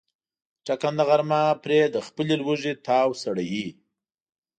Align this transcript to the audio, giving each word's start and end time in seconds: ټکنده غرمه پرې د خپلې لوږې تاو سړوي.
ټکنده 0.65 1.03
غرمه 1.09 1.41
پرې 1.63 1.79
د 1.89 1.97
خپلې 2.07 2.35
لوږې 2.41 2.73
تاو 2.85 3.09
سړوي. 3.21 3.67